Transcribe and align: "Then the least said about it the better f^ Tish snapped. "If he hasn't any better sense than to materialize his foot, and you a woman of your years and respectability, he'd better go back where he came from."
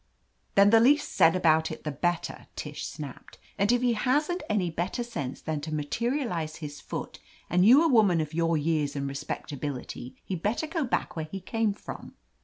"Then 0.55 0.71
the 0.71 0.79
least 0.79 1.11
said 1.11 1.35
about 1.35 1.69
it 1.69 1.83
the 1.83 1.91
better 1.91 2.33
f^ 2.33 2.47
Tish 2.55 2.87
snapped. 2.87 3.37
"If 3.59 3.83
he 3.83 3.93
hasn't 3.93 4.41
any 4.49 4.71
better 4.71 5.03
sense 5.03 5.41
than 5.43 5.61
to 5.61 5.71
materialize 5.71 6.55
his 6.55 6.81
foot, 6.81 7.19
and 7.51 7.63
you 7.63 7.83
a 7.83 7.87
woman 7.87 8.19
of 8.19 8.33
your 8.33 8.57
years 8.57 8.95
and 8.95 9.07
respectability, 9.07 10.15
he'd 10.25 10.41
better 10.41 10.65
go 10.65 10.85
back 10.85 11.15
where 11.15 11.29
he 11.31 11.39
came 11.39 11.71
from." 11.71 12.15